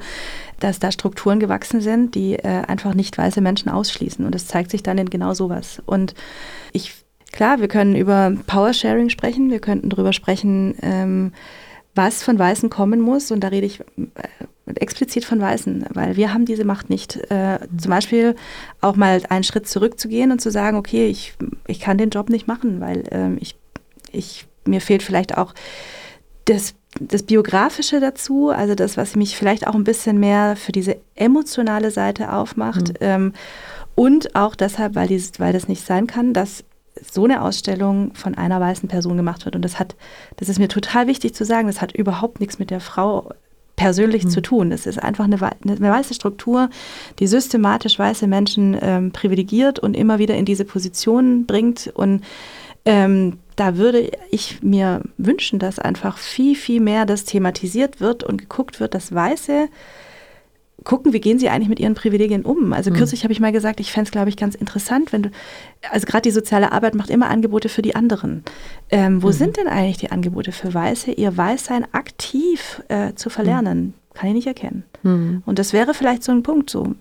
dass 0.59 0.79
da 0.79 0.91
Strukturen 0.91 1.39
gewachsen 1.39 1.81
sind, 1.81 2.15
die 2.15 2.35
äh, 2.35 2.63
einfach 2.67 2.95
nicht 2.95 3.17
weiße 3.17 3.41
Menschen 3.41 3.69
ausschließen. 3.69 4.25
Und 4.25 4.35
das 4.35 4.47
zeigt 4.47 4.71
sich 4.71 4.83
dann 4.83 4.99
in 4.99 5.11
genau 5.11 5.35
sowas. 5.35 5.81
Und 5.87 6.15
ich, 6.73 6.93
klar, 7.31 7.61
wir 7.61 7.69
können 7.69 7.95
über 7.95 8.33
Power-Sharing 8.47 9.11
sprechen, 9.11 9.51
wir 9.51 9.61
könnten 9.61 9.91
darüber 9.91 10.13
sprechen, 10.13 10.75
ähm, 10.83 11.33
was 11.95 12.23
von 12.23 12.39
Weißen 12.39 12.71
kommen 12.71 13.01
muss. 13.01 13.31
Und 13.31 13.41
da 13.41 13.49
rede 13.49 13.67
ich 13.67 13.81
äh, 13.81 13.85
explizit 14.75 15.25
von 15.25 15.41
Weißen, 15.41 15.87
weil 15.91 16.17
wir 16.17 16.35
haben 16.35 16.47
diese 16.47 16.65
Macht 16.65 16.91
nicht. 16.91 17.17
Äh, 17.31 17.61
zum 17.77 17.91
Beispiel 17.91 18.35
auch 18.81 18.97
mal 18.97 19.23
einen 19.29 19.45
Schritt 19.45 19.69
zurückzugehen 19.69 20.33
und 20.33 20.41
zu 20.41 20.51
sagen, 20.51 20.77
okay, 20.77 21.07
ich, 21.07 21.35
ich 21.69 21.79
kann 21.79 21.99
den 21.99 22.11
Job 22.11 22.29
nicht 22.29 22.49
machen, 22.49 22.81
weil 22.81 23.05
äh, 23.13 23.37
ich, 23.41 23.57
ich 24.11 24.47
mir 24.65 24.81
fehlt 24.81 25.03
vielleicht 25.03 25.37
auch 25.37 25.55
das, 26.45 26.75
das 27.01 27.23
Biografische 27.23 28.01
dazu, 28.01 28.51
also 28.51 28.75
das, 28.75 28.97
was 28.97 29.17
mich 29.17 29.37
vielleicht 29.37 29.67
auch 29.67 29.75
ein 29.75 29.85
bisschen 29.85 30.19
mehr 30.19 30.57
für 30.57 30.73
diese 30.73 30.97
emotionale 31.15 31.91
Seite 31.91 32.33
aufmacht. 32.33 32.89
Mhm. 32.89 32.97
Ähm, 33.01 33.33
und 33.95 34.35
auch 34.35 34.55
deshalb, 34.55 34.95
weil, 34.95 35.09
dieses, 35.09 35.39
weil 35.39 35.53
das 35.53 35.69
nicht 35.69 35.85
sein 35.85 36.07
kann, 36.07 36.33
dass 36.33 36.65
so 37.01 37.25
eine 37.25 37.43
Ausstellung 37.43 38.15
von 38.15 38.35
einer 38.37 38.61
weißen 38.61 38.89
Person 38.89 39.17
gemacht 39.17 39.45
wird. 39.45 39.57
Und 39.57 39.63
das 39.63 39.79
hat, 39.79 39.97
das 40.37 40.49
ist 40.49 40.59
mir 40.59 40.69
total 40.69 41.07
wichtig 41.07 41.35
zu 41.35 41.45
sagen, 41.45 41.67
das 41.67 41.81
hat 41.81 41.93
überhaupt 41.93 42.41
nichts 42.41 42.59
mit 42.59 42.71
der 42.71 42.81
Frau 42.81 43.31
persönlich 43.77 44.25
mhm. 44.25 44.31
zu 44.31 44.43
tun. 44.43 44.73
Es 44.73 44.87
ist 44.87 45.03
einfach 45.03 45.25
eine, 45.25 45.39
eine, 45.41 45.91
weiße 45.91 46.15
Struktur, 46.15 46.69
die 47.19 47.27
systematisch 47.27 47.99
weiße 47.99 48.27
Menschen 48.27 48.77
ähm, 48.81 49.13
privilegiert 49.13 49.79
und 49.79 49.97
immer 49.97 50.19
wieder 50.19 50.37
in 50.37 50.45
diese 50.45 50.65
Position 50.65 51.47
bringt. 51.47 51.91
Und 51.95 52.23
ähm, 52.85 53.39
da 53.57 53.77
würde 53.77 54.11
ich 54.31 54.63
mir 54.63 55.03
wünschen, 55.19 55.59
dass 55.59 55.79
einfach 55.79 56.19
viel, 56.19 56.57
viel 56.57 56.81
mehr 56.81 57.07
das 57.07 57.25
thematisiert 57.25 58.01
wird 58.01 58.25
und 58.25 58.39
geguckt 58.39 58.81
wird, 58.81 58.95
dass 58.95 59.15
Weiße 59.15 59.69
gucken, 60.85 61.13
wie 61.13 61.21
gehen 61.21 61.39
sie 61.39 61.49
eigentlich 61.49 61.69
mit 61.69 61.81
ihren 61.81 61.95
Privilegien 61.95 62.45
um. 62.45 62.73
Also 62.73 62.91
mhm. 62.91 62.95
kürzlich 62.95 63.23
habe 63.23 63.33
ich 63.33 63.41
mal 63.41 63.53
gesagt, 63.53 63.81
ich 63.81 63.93
fände 63.93 64.09
es, 64.09 64.11
glaube 64.11 64.29
ich, 64.29 64.37
ganz 64.37 64.55
interessant, 64.55 65.13
wenn 65.13 65.25
du, 65.25 65.31
also 65.91 66.07
gerade 66.07 66.23
die 66.23 66.31
soziale 66.31 66.73
Arbeit 66.73 66.95
macht 66.95 67.11
immer 67.11 67.31
Angebote 67.31 67.69
für 67.69 67.83
die 67.83 67.95
anderen. 67.95 68.43
Ähm, 68.91 69.23
wo 69.23 69.29
mhm. 69.29 69.33
sind 69.33 69.57
denn 69.57 69.69
eigentlich 69.69 69.99
die 69.99 70.11
Angebote 70.11 70.53
für 70.53 70.73
Weiße, 70.73 71.13
ihr 71.13 71.37
Weißsein 71.37 71.87
aktiv 71.93 72.83
äh, 72.89 73.15
zu 73.15 73.31
verlernen? 73.31 73.79
Mhm. 73.79 73.95
Kann 74.15 74.29
ich 74.29 74.35
nicht 74.35 74.47
erkennen. 74.47 74.85
Mhm. 75.03 75.43
Und 75.47 75.59
das 75.59 75.73
wäre 75.73 75.95
vielleicht 75.95 76.23
so 76.23 76.33
ein 76.33 76.43
Punkt, 76.43 76.69
so 76.69 76.95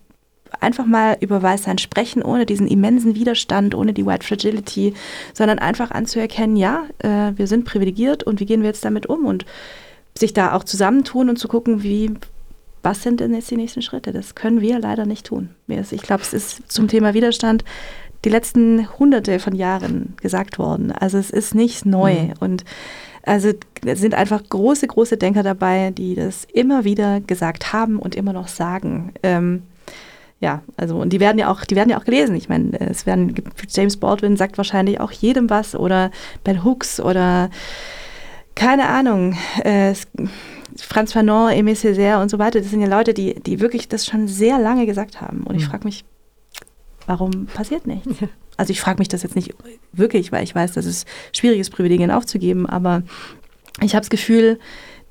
einfach 0.59 0.85
mal 0.85 1.17
über 1.19 1.41
Weißsein 1.41 1.77
sprechen, 1.77 2.21
ohne 2.21 2.45
diesen 2.45 2.67
immensen 2.67 3.15
Widerstand, 3.15 3.75
ohne 3.75 3.93
die 3.93 4.05
White 4.05 4.25
Fragility, 4.25 4.93
sondern 5.33 5.59
einfach 5.59 5.91
anzuerkennen, 5.91 6.55
ja, 6.55 6.85
äh, 6.99 7.31
wir 7.35 7.47
sind 7.47 7.65
privilegiert 7.65 8.23
und 8.23 8.39
wie 8.39 8.45
gehen 8.45 8.61
wir 8.61 8.67
jetzt 8.67 8.85
damit 8.85 9.05
um 9.07 9.25
und 9.25 9.45
sich 10.17 10.33
da 10.33 10.53
auch 10.53 10.63
zusammentun 10.63 11.29
und 11.29 11.37
zu 11.37 11.47
gucken, 11.47 11.83
wie, 11.83 12.13
was 12.83 13.01
sind 13.01 13.19
denn 13.19 13.33
jetzt 13.33 13.49
die 13.49 13.57
nächsten 13.57 13.81
Schritte? 13.81 14.11
Das 14.11 14.35
können 14.35 14.61
wir 14.61 14.79
leider 14.79 15.05
nicht 15.05 15.25
tun. 15.25 15.49
Ich 15.67 16.01
glaube, 16.01 16.23
es 16.23 16.33
ist 16.33 16.71
zum 16.71 16.87
Thema 16.87 17.13
Widerstand 17.13 17.63
die 18.25 18.29
letzten 18.29 18.87
hunderte 18.99 19.39
von 19.39 19.55
Jahren 19.55 20.15
gesagt 20.21 20.59
worden. 20.59 20.91
Also 20.91 21.17
es 21.17 21.31
ist 21.31 21.55
nicht 21.55 21.85
neu. 21.85 22.13
Mhm. 22.13 22.33
Und 22.39 22.65
also 23.23 23.51
es 23.85 23.99
sind 23.99 24.13
einfach 24.13 24.41
große, 24.47 24.87
große 24.87 25.17
Denker 25.17 25.43
dabei, 25.43 25.91
die 25.91 26.15
das 26.15 26.45
immer 26.53 26.83
wieder 26.83 27.19
gesagt 27.21 27.73
haben 27.73 27.97
und 27.97 28.15
immer 28.15 28.33
noch 28.33 28.47
sagen. 28.47 29.13
Ähm, 29.23 29.63
ja, 30.41 30.63
also 30.75 30.97
und 30.97 31.13
die 31.13 31.19
werden 31.19 31.37
ja 31.37 31.51
auch, 31.51 31.63
die 31.63 31.75
werden 31.75 31.89
ja 31.89 31.99
auch 31.99 32.03
gelesen. 32.03 32.35
Ich 32.35 32.49
meine, 32.49 32.77
es 32.79 33.05
werden 33.05 33.35
James 33.69 33.97
Baldwin 33.97 34.35
sagt 34.35 34.57
wahrscheinlich 34.57 34.99
auch 34.99 35.11
jedem 35.11 35.49
was 35.49 35.75
oder 35.75 36.09
Ben 36.43 36.63
Hooks 36.63 36.99
oder 36.99 37.51
keine 38.55 38.89
Ahnung. 38.89 39.37
Äh, 39.63 39.93
Franz 40.77 41.13
Fanon, 41.13 41.51
Aimé 41.51 41.75
Césaire 41.75 42.21
und 42.21 42.29
so 42.29 42.39
weiter, 42.39 42.59
das 42.59 42.71
sind 42.71 42.81
ja 42.81 42.87
Leute, 42.87 43.13
die, 43.13 43.35
die 43.35 43.59
wirklich 43.59 43.87
das 43.87 44.05
schon 44.05 44.27
sehr 44.27 44.57
lange 44.57 44.85
gesagt 44.85 45.21
haben. 45.21 45.43
Und 45.43 45.55
ich 45.55 45.65
mhm. 45.65 45.69
frage 45.69 45.85
mich, 45.85 46.05
warum 47.05 47.45
passiert 47.45 47.87
nichts? 47.87 48.07
Also 48.57 48.71
ich 48.71 48.81
frage 48.81 48.99
mich 48.99 49.07
das 49.07 49.23
jetzt 49.23 49.35
nicht 49.35 49.55
wirklich, 49.91 50.31
weil 50.31 50.43
ich 50.43 50.53
weiß, 50.53 50.73
dass 50.73 50.85
es 50.85 51.05
schwierig 51.33 51.59
ist, 51.59 51.71
Privilegien 51.71 52.11
aufzugeben, 52.11 52.67
aber 52.67 53.01
ich 53.81 53.95
habe 53.95 54.01
das 54.01 54.11
Gefühl, 54.11 54.59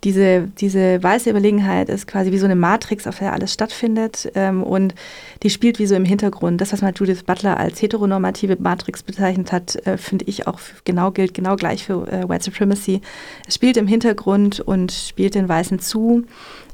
diese, 0.05 0.49
diese 0.59 1.03
weiße 1.03 1.31
Überlegenheit 1.31 1.89
ist 1.89 2.07
quasi 2.07 2.33
wie 2.33 2.39
so 2.39 2.47
eine 2.47 2.57
Matrix, 2.57 3.07
auf 3.07 3.19
der 3.19 3.33
alles 3.33 3.53
stattfindet 3.53 4.31
ähm, 4.35 4.63
und 4.63 4.95
die 5.43 5.51
spielt 5.51 5.79
wie 5.79 5.87
so 5.87 5.95
im 5.95 6.05
Hintergrund. 6.05 6.61
Das, 6.61 6.73
was 6.73 6.81
man 6.81 6.95
Judith 6.95 7.25
Butler 7.25 7.59
als 7.59 7.83
heteronormative 7.83 8.57
Matrix 8.61 9.03
bezeichnet 9.03 9.53
hat, 9.53 9.77
äh, 9.87 9.99
finde 9.99 10.25
ich 10.27 10.47
auch 10.47 10.59
genau 10.85 11.11
gilt 11.11 11.35
genau 11.35 11.57
gleich 11.57 11.85
für 11.85 12.11
äh, 12.11 12.29
White 12.29 12.45
Supremacy. 12.45 13.01
Es 13.47 13.55
spielt 13.55 13.77
im 13.77 13.87
Hintergrund 13.87 14.61
und 14.61 14.93
spielt 14.93 15.35
den 15.35 15.49
Weißen 15.49 15.81
zu. 15.81 16.25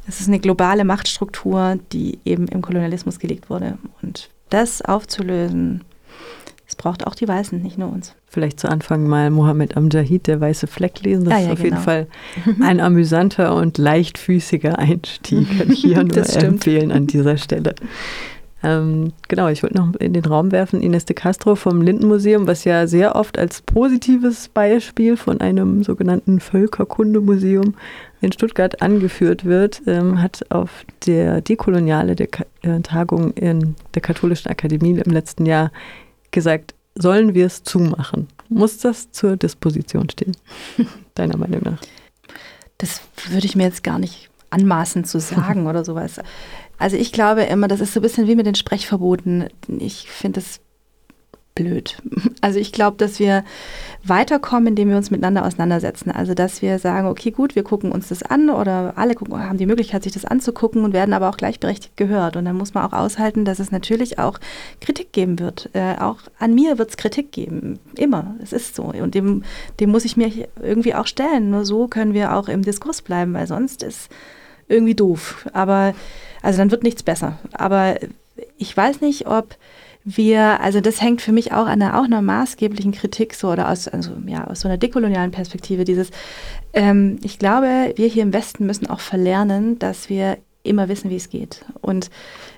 Es 0.09 0.21
ist 0.21 0.28
eine 0.28 0.38
globale 0.38 0.85
Machtstruktur, 0.85 1.78
die 1.92 2.21
eben 2.25 2.47
im 2.47 2.62
Kolonialismus 2.62 3.18
gelegt 3.18 3.50
wurde. 3.50 3.78
Und 4.02 4.30
das 4.50 4.83
aufzulösen, 4.83 5.83
es 6.69 6.75
braucht 6.75 7.07
auch 7.07 7.15
die 7.15 7.29
Weißen, 7.29 7.63
nicht 7.63 7.79
nur 7.79 7.93
uns. 7.93 8.15
Vielleicht 8.27 8.59
zu 8.59 8.69
Anfang 8.69 9.07
mal 9.07 9.31
Mohammed 9.31 9.77
Amjahid, 9.77 10.27
der 10.27 10.41
weiße 10.41 10.67
Fleck 10.67 11.01
lesen. 11.03 11.25
Das 11.25 11.35
ah, 11.35 11.39
ja, 11.39 11.47
ist 11.47 11.53
auf 11.53 11.59
genau. 11.59 11.65
jeden 11.65 11.83
Fall 11.83 12.07
ein 12.61 12.81
amüsanter 12.81 13.55
und 13.55 13.79
leichtfüßiger 13.79 14.79
Einstieg. 14.79 15.59
Kann 15.59 15.71
ich 15.71 15.81
hier 15.81 16.03
nur 16.05 16.35
empfehlen 16.37 16.91
an 16.91 17.07
dieser 17.07 17.37
Stelle. 17.37 17.75
Ähm, 18.65 19.13
genau, 19.29 19.49
ich 19.49 19.63
wollte 19.63 19.77
noch 19.77 19.95
in 19.95 20.13
den 20.13 20.25
Raum 20.25 20.51
werfen, 20.51 20.83
Ines 20.83 21.05
de 21.05 21.15
Castro 21.15 21.55
vom 21.55 21.83
Lindenmuseum, 21.83 22.49
was 22.49 22.65
ja 22.65 22.89
sehr 22.89 23.15
oft 23.15 23.39
als 23.39 23.63
positives 23.63 24.49
Beispiel 24.49 25.17
von 25.17 25.41
einem 25.41 25.85
sogenannten 25.85 26.41
Völkerkundemuseum 26.41 27.75
in 28.21 28.33
Stuttgart 28.33 28.83
angeführt 28.83 29.45
wird, 29.45 29.83
ähm, 29.87 30.21
hat 30.21 30.51
auf 30.51 30.85
der 31.07 31.43
Dekoloniale 31.43 32.17
der 32.17 32.27
Ka 32.27 32.45
äh, 32.63 32.81
Tagung 32.81 33.35
in 33.35 33.77
der 33.95 34.03
Katholischen 34.03 34.51
Akademie 34.51 34.99
im 34.99 35.13
letzten 35.13 35.47
Jahr 35.47 35.71
gesagt, 36.30 36.75
sollen 36.95 37.35
wir 37.35 37.47
es 37.47 37.62
zumachen? 37.62 38.28
Muss 38.49 38.78
das 38.78 39.11
zur 39.12 39.37
Disposition 39.37 40.09
stehen, 40.11 40.37
deiner 41.14 41.37
Meinung 41.37 41.62
nach? 41.62 41.78
Das 42.78 43.00
würde 43.28 43.47
ich 43.47 43.56
mir 43.56 43.64
jetzt 43.64 43.83
gar 43.83 43.99
nicht 43.99 44.30
anmaßen 44.50 45.04
zu 45.04 45.21
sagen 45.21 45.66
oder 45.68 45.85
sowas. 45.85 46.21
Also 46.78 46.97
ich 46.97 47.12
glaube 47.12 47.42
immer, 47.42 47.68
das 47.68 47.80
ist 47.80 47.95
so 47.95 48.00
ein 48.00 48.02
bisschen 48.02 48.26
wie 48.26 48.37
mit 48.37 48.47
den 48.47 48.54
Sprechverboten. 48.54 49.49
Ich 49.78 50.11
finde 50.11 50.40
es 50.40 50.61
blöd. 51.57 51.97
Also 52.43 52.61
ich 52.61 52.71
glaube, 52.71 52.97
dass 52.97 53.19
wir 53.19 53.45
weiterkommen, 54.05 54.69
indem 54.69 54.91
wir 54.91 54.97
uns 54.97 55.11
miteinander 55.11 55.45
auseinandersetzen. 55.45 56.13
Also 56.13 56.35
dass 56.35 56.63
wir 56.63 56.79
sagen, 56.79 57.09
okay, 57.09 57.33
gut, 57.33 57.57
wir 57.57 57.65
gucken 57.65 57.91
uns 57.91 58.09
das 58.09 58.23
an 58.23 58.51
oder 58.51 58.93
alle 58.95 59.17
gucken, 59.17 59.43
haben 59.43 59.59
die 59.59 59.67
Möglichkeit, 59.67 60.05
sich 60.05 60.13
das 60.13 60.25
anzugucken 60.25 60.85
und 60.85 60.93
werden 60.93 61.13
aber 61.13 61.29
auch 61.29 61.37
gleichberechtigt 61.37 61.97
gehört. 61.97 62.37
Und 62.37 62.45
dann 62.45 62.57
muss 62.57 62.75
man 62.75 62.85
auch 62.85 62.93
aushalten, 62.93 63.45
dass 63.45 63.59
es 63.59 63.73
natürlich 63.73 64.21
auch 64.21 64.39
Kritik 64.81 65.13
geben 65.13 65.41
wird. 65.41 65.71
Äh, 65.73 65.97
auch 65.99 66.19
an 66.39 66.55
mir 66.55 66.79
wird 66.79 66.91
es 66.91 66.97
Kritik 66.97 67.33
geben. 67.33 67.81
Immer. 67.97 68.37
Es 68.41 68.53
ist 68.53 68.77
so. 68.77 68.85
Und 68.85 69.15
dem, 69.17 69.43
dem 69.81 69.91
muss 69.91 70.05
ich 70.05 70.17
mir 70.17 70.31
irgendwie 70.63 70.95
auch 70.95 71.07
stellen. 71.09 71.51
Nur 71.51 71.65
so 71.65 71.89
können 71.89 72.15
wir 72.15 72.37
auch 72.37 72.49
im 72.49 72.63
Diskurs 72.63 73.03
bleiben, 73.03 73.35
weil 73.35 73.49
sonst 73.49 73.83
ist 73.83 74.09
irgendwie 74.69 74.95
doof. 74.95 75.49
Aber 75.53 75.95
also 76.43 76.59
dann 76.59 76.71
wird 76.71 76.85
nichts 76.85 77.03
besser. 77.03 77.39
Aber 77.53 77.97
ich 78.57 78.77
weiß 78.77 79.01
nicht, 79.01 79.27
ob 79.27 79.57
wir, 80.09 80.61
also 80.61 80.81
das 80.81 81.03
hängt 81.03 81.21
für 81.21 81.33
mich 81.33 81.53
auch 81.53 81.67
an 81.67 81.83
einer, 81.83 81.99
auch 81.99 82.05
einer 82.05 82.23
maßgeblichen 82.23 82.93
Kritik 82.93 83.35
so 83.35 83.51
oder 83.51 83.69
aus, 83.69 83.89
also, 83.89 84.13
ja, 84.27 84.47
aus 84.47 84.61
so 84.61 84.69
einer 84.69 84.79
dekolonialen 84.79 85.33
Perspektive. 85.33 85.83
Dieses, 85.83 86.11
ähm, 86.73 87.19
ich 87.25 87.41
glaube, 87.41 87.93
wir 87.97 88.07
hier 88.07 88.23
im 88.23 88.33
Westen 88.33 88.67
müssen 88.67 88.89
auch 88.89 89.01
verlernen, 89.01 89.81
dass 89.81 90.09
wir 90.09 90.39
immer 90.63 90.89
wissen, 90.89 91.11
wie 91.11 91.17
es 91.17 91.29
geht. 91.29 91.65
Und 91.81 92.11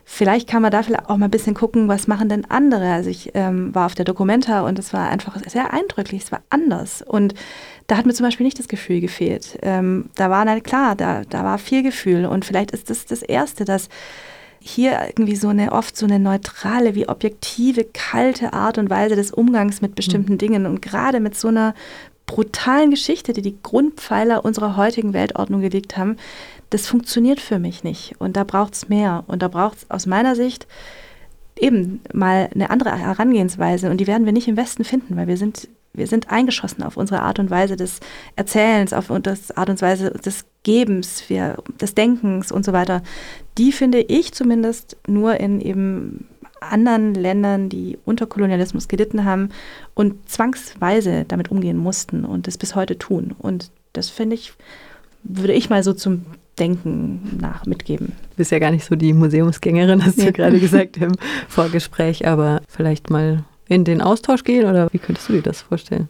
vielleicht 0.05 0.47
kann 0.47 0.61
man 0.61 0.71
da 0.71 0.83
vielleicht 0.83 1.09
auch 1.09 1.17
mal 1.17 1.27
ein 1.27 1.31
bisschen 1.31 1.55
gucken, 1.55 1.89
was 1.89 2.07
machen 2.07 2.29
denn 2.29 2.45
andere. 2.51 2.93
Also 2.93 3.09
ich 3.09 3.31
ähm, 3.33 3.75
war 3.75 3.87
auf 3.87 3.95
der 3.95 4.05
Documenta 4.05 4.67
und 4.67 4.79
es 4.79 4.93
war 4.93 5.09
einfach 5.09 5.39
sehr 5.47 5.73
eindrücklich, 5.73 6.25
es 6.25 6.33
war 6.33 6.43
anders. 6.51 7.01
Und 7.01 7.33
da 7.87 7.97
hat 7.97 8.05
mir 8.05 8.13
zum 8.13 8.27
Beispiel 8.27 8.45
nicht 8.45 8.59
das 8.59 8.69
Gefühl 8.69 9.01
gefehlt. 9.01 9.59
Ähm, 9.63 10.11
da 10.17 10.29
war, 10.29 10.45
na 10.45 10.61
klar, 10.61 10.97
da, 10.97 11.23
da 11.25 11.45
war 11.45 11.57
viel 11.57 11.83
Gefühl. 11.83 12.27
Und 12.27 12.45
vielleicht 12.45 12.73
ist 12.73 12.91
das 12.91 13.07
das 13.07 13.23
Erste, 13.23 13.65
dass 13.65 13.89
hier 14.61 15.01
irgendwie 15.07 15.37
so 15.37 15.49
eine 15.49 15.73
oft 15.73 15.97
so 15.97 16.07
eine 16.07 16.19
neutrale, 16.19 16.95
wie 16.95 17.09
objektive, 17.09 17.85
kalte 17.85 18.53
Art 18.53 18.79
und 18.79 18.91
Weise 18.91 19.17
des 19.17 19.31
Umgangs 19.31 19.81
mit 19.81 19.95
bestimmten 19.95 20.35
mhm. 20.35 20.39
Dingen 20.39 20.67
und 20.67 20.83
gerade 20.83 21.21
mit 21.21 21.37
so 21.37 21.49
einer 21.49 21.75
brutalen 22.27 22.91
Geschichte, 22.91 23.33
die 23.33 23.43
die 23.43 23.57
Grundpfeiler 23.63 24.45
unserer 24.45 24.77
heutigen 24.77 25.13
Weltordnung 25.15 25.61
gelegt 25.61 25.97
haben, 25.97 26.17
das 26.71 26.87
funktioniert 26.87 27.41
für 27.41 27.59
mich 27.59 27.83
nicht. 27.83 28.15
Und 28.19 28.37
da 28.37 28.45
braucht 28.45 28.75
es 28.75 28.89
mehr. 28.89 29.25
Und 29.27 29.43
da 29.43 29.49
braucht 29.49 29.79
es 29.79 29.91
aus 29.91 30.07
meiner 30.07 30.37
Sicht 30.37 30.67
eben 31.59 32.01
mal 32.13 32.51
eine 32.55 32.71
andere 32.71 32.97
Herangehensweise. 32.97 33.91
Und 33.91 33.99
die 33.99 34.07
werden 34.07 34.27
wir 34.27 34.33
nicht 34.33 34.47
im 34.47 34.57
Westen 34.57 34.85
finden, 34.85 35.17
weil 35.17 35.27
wir 35.27 35.37
sind 35.39 35.69
wir 35.93 36.07
sind 36.07 36.31
eingeschossen 36.31 36.83
auf 36.83 36.97
unsere 36.97 37.23
Art 37.23 37.39
und 37.39 37.51
Weise 37.51 37.77
des 37.77 38.01
Erzählens, 38.37 38.93
auf 38.93 39.11
das 39.23 39.57
Art 39.57 39.71
und 39.71 39.83
Weise 39.83 40.11
des 40.11 40.45
Gebens, 40.63 41.25
wir, 41.29 41.57
des 41.81 41.95
Denkens 41.95 42.53
und 42.53 42.65
so 42.65 42.73
weiter. 42.73 43.03
Die 43.57 43.73
finde 43.73 44.01
ich 44.01 44.33
zumindest 44.33 44.97
nur 45.07 45.41
in 45.41 45.61
eben 45.61 46.29
anderen 46.61 47.15
Ländern, 47.15 47.69
die 47.69 47.99
unter 48.05 48.27
Kolonialismus 48.27 48.89
gelitten 48.89 49.25
haben 49.25 49.51
und 49.95 50.29
zwangsweise 50.29 51.25
damit 51.27 51.51
umgehen 51.51 51.77
mussten 51.77 52.25
und 52.25 52.47
das 52.47 52.59
bis 52.59 52.75
heute 52.75 52.99
tun. 52.99 53.35
Und 53.39 53.71
das 53.93 54.11
finde 54.11 54.35
ich, 54.35 54.53
würde 55.23 55.53
ich 55.53 55.71
mal 55.71 55.83
so 55.83 55.93
zum 55.93 56.27
Denken 56.59 57.39
nach 57.41 57.67
mitgeben. 57.67 58.09
Du 58.31 58.37
bist 58.37 58.51
ja 58.51 58.59
gar 58.59 58.73
nicht 58.73 58.85
so 58.85 58.97
die 58.97 59.13
Museumsgängerin, 59.13 60.05
hast 60.05 60.19
du 60.19 60.25
ja. 60.25 60.31
gerade 60.33 60.59
gesagt 60.61 60.97
im 60.97 61.13
Vorgespräch, 61.49 62.27
aber 62.27 62.61
vielleicht 62.69 63.11
mal 63.11 63.45
in 63.69 63.85
den 63.85 64.01
Austausch 64.01 64.45
gehen 64.45 64.69
oder 64.69 64.89
wie 64.93 64.99
könntest 64.99 65.29
du 65.29 65.35
dir 65.35 65.43
das 65.43 65.63
vorstellen? 65.63 66.09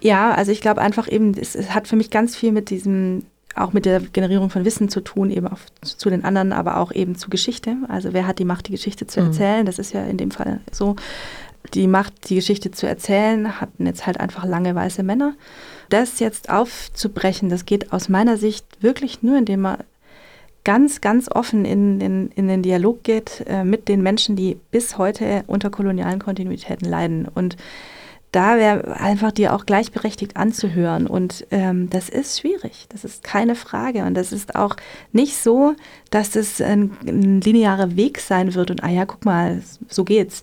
Ja, 0.00 0.32
also 0.32 0.52
ich 0.52 0.60
glaube 0.60 0.80
einfach 0.80 1.10
eben, 1.10 1.34
es, 1.34 1.54
es, 1.54 1.74
hat 1.74 1.88
für 1.88 1.96
mich 1.96 2.10
ganz 2.10 2.36
viel 2.36 2.52
mit 2.52 2.70
diesem, 2.70 3.24
auch 3.54 3.72
mit 3.72 3.86
der 3.86 4.00
Generierung 4.00 4.50
von 4.50 4.64
Wissen 4.64 4.88
zu 4.88 5.00
tun, 5.00 5.30
eben 5.30 5.48
auch 5.48 5.58
zu 5.82 6.10
den 6.10 6.24
anderen, 6.24 6.52
aber 6.52 6.76
auch 6.78 6.92
eben 6.92 7.16
zu 7.16 7.30
Geschichte. 7.30 7.76
Also 7.88 8.12
wer 8.12 8.26
hat 8.26 8.38
die 8.38 8.44
Macht, 8.44 8.68
die 8.68 8.72
Geschichte 8.72 9.06
zu 9.06 9.20
mhm. 9.20 9.26
erzählen? 9.26 9.62
Mhm. 9.62 9.66
Das 9.66 9.78
ist 9.78 9.92
ja 9.92 10.04
in 10.04 10.16
dem 10.16 10.30
Fall 10.30 10.60
so. 10.70 10.96
Die 11.74 11.88
Macht, 11.88 12.30
die 12.30 12.36
Geschichte 12.36 12.70
zu 12.70 12.86
erzählen, 12.86 13.60
hatten 13.60 13.86
jetzt 13.86 14.06
halt 14.06 14.20
einfach 14.20 14.44
lange 14.44 14.74
weiße 14.74 15.02
Männer. 15.02 15.34
Das 15.88 16.20
jetzt 16.20 16.48
aufzubrechen, 16.48 17.48
das 17.48 17.66
geht 17.66 17.92
aus 17.92 18.08
meiner 18.08 18.36
Sicht 18.36 18.64
wirklich 18.80 19.22
nur, 19.22 19.36
indem 19.36 19.62
man 19.62 19.78
ganz, 20.66 21.00
ganz 21.00 21.30
offen 21.30 21.64
in, 21.64 22.00
in, 22.00 22.30
in 22.34 22.48
den 22.48 22.62
Dialog 22.62 23.04
geht 23.04 23.44
äh, 23.46 23.62
mit 23.62 23.86
den 23.86 24.02
Menschen, 24.02 24.34
die 24.34 24.58
bis 24.72 24.98
heute 24.98 25.44
unter 25.46 25.70
kolonialen 25.70 26.18
Kontinuitäten 26.18 26.88
leiden. 26.90 27.28
Und 27.32 27.56
da 28.32 28.56
wäre 28.56 28.96
einfach 28.96 29.30
dir 29.30 29.54
auch 29.54 29.64
gleichberechtigt 29.64 30.36
anzuhören. 30.36 31.06
Und 31.06 31.46
ähm, 31.52 31.88
das 31.88 32.08
ist 32.08 32.40
schwierig, 32.40 32.86
das 32.88 33.04
ist 33.04 33.22
keine 33.22 33.54
Frage. 33.54 34.02
Und 34.06 34.14
das 34.14 34.32
ist 34.32 34.56
auch 34.56 34.74
nicht 35.12 35.36
so, 35.36 35.76
dass 36.10 36.34
es 36.34 36.60
ein, 36.60 36.90
ein 37.06 37.40
linearer 37.40 37.94
Weg 37.94 38.18
sein 38.18 38.54
wird 38.54 38.72
und, 38.72 38.82
ah 38.82 38.90
ja, 38.90 39.06
guck 39.06 39.24
mal, 39.24 39.62
so 39.88 40.02
geht's. 40.02 40.42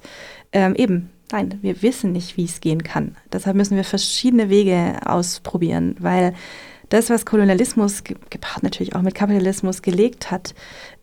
Ähm, 0.53 0.73
eben, 0.75 1.09
nein, 1.33 1.59
wir 1.61 1.81
wissen 1.81 2.13
nicht, 2.13 2.37
wie 2.37 2.45
es 2.45 2.61
gehen 2.61 2.83
kann. 2.83 3.17
Deshalb 3.33 3.57
müssen 3.57 3.75
wir 3.75 3.83
verschiedene 3.83 4.49
Wege 4.49 5.01
ausprobieren, 5.03 5.97
weil 5.99 6.33
das, 6.93 7.09
was 7.09 7.25
Kolonialismus, 7.25 8.03
gepaart 8.03 8.61
natürlich 8.61 8.95
auch 8.95 9.01
mit 9.01 9.15
Kapitalismus, 9.15 9.81
gelegt 9.81 10.29
hat, 10.29 10.53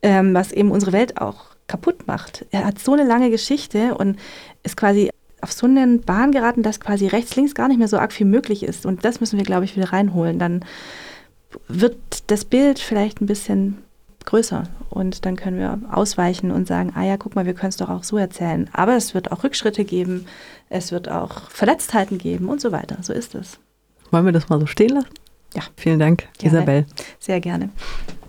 ähm, 0.02 0.34
was 0.34 0.52
eben 0.52 0.70
unsere 0.70 0.92
Welt 0.92 1.20
auch 1.20 1.46
kaputt 1.66 2.06
macht. 2.06 2.46
Er 2.52 2.64
hat 2.64 2.78
so 2.78 2.92
eine 2.92 3.04
lange 3.04 3.30
Geschichte 3.30 3.96
und 3.96 4.16
ist 4.62 4.76
quasi 4.76 5.10
auf 5.40 5.52
so 5.52 5.66
eine 5.66 5.98
Bahn 5.98 6.30
geraten, 6.30 6.62
dass 6.62 6.78
quasi 6.78 7.08
rechts, 7.08 7.34
links 7.34 7.54
gar 7.54 7.66
nicht 7.66 7.78
mehr 7.78 7.88
so 7.88 7.98
arg 7.98 8.12
viel 8.12 8.26
möglich 8.26 8.62
ist. 8.62 8.86
Und 8.86 9.04
das 9.04 9.20
müssen 9.20 9.36
wir, 9.36 9.44
glaube 9.44 9.64
ich, 9.64 9.76
wieder 9.76 9.92
reinholen. 9.92 10.38
Dann 10.38 10.64
wird 11.66 11.96
das 12.28 12.44
Bild 12.44 12.78
vielleicht 12.78 13.20
ein 13.20 13.26
bisschen 13.26 13.78
größer 14.26 14.64
und 14.90 15.24
dann 15.24 15.34
können 15.34 15.58
wir 15.58 15.80
ausweichen 15.90 16.52
und 16.52 16.68
sagen, 16.68 16.92
ah 16.94 17.04
ja, 17.04 17.16
guck 17.16 17.34
mal, 17.34 17.46
wir 17.46 17.54
können 17.54 17.70
es 17.70 17.78
doch 17.78 17.88
auch 17.88 18.04
so 18.04 18.16
erzählen. 18.16 18.68
Aber 18.72 18.94
es 18.94 19.14
wird 19.14 19.32
auch 19.32 19.42
Rückschritte 19.42 19.84
geben, 19.84 20.26
es 20.68 20.92
wird 20.92 21.08
auch 21.08 21.50
Verletztheiten 21.50 22.18
geben 22.18 22.48
und 22.48 22.60
so 22.60 22.70
weiter. 22.70 22.98
So 23.00 23.12
ist 23.12 23.34
es. 23.34 23.58
Wollen 24.10 24.26
wir 24.26 24.32
das 24.32 24.48
mal 24.48 24.60
so 24.60 24.66
stehen 24.66 24.90
lassen? 24.90 25.19
Ja. 25.54 25.62
Vielen 25.76 25.98
Dank, 25.98 26.28
gerne. 26.38 26.58
Isabel. 26.58 26.86
Sehr 27.18 27.40
gerne. 27.40 27.70